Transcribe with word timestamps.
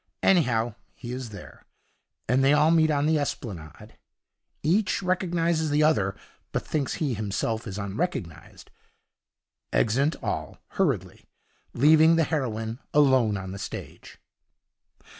Anyhow, 0.23 0.73
he 0.95 1.11
is 1.11 1.29
there, 1.29 1.63
and 2.27 2.43
they 2.43 2.53
all 2.53 2.71
meet 2.71 2.89
on 2.89 3.05
the 3.05 3.19
Esplanade. 3.19 3.99
Each 4.63 5.03
recognizes 5.03 5.69
the 5.69 5.83
other, 5.83 6.15
but 6.51 6.65
thinks 6.65 6.95
he 6.95 7.13
himself 7.13 7.67
is 7.67 7.77
unrecognized. 7.77 8.71
Exeunt 9.71 10.15
all, 10.23 10.57
hurriedly, 10.69 11.27
leaving 11.73 12.15
the 12.15 12.23
heroine 12.23 12.79
alone 12.95 13.37
on 13.37 13.51
the 13.51 13.59
stage. 13.59 14.17